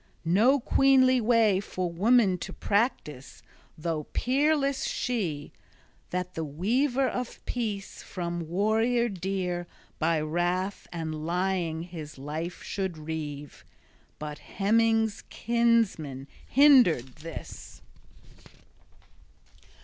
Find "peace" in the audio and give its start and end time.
7.45-7.99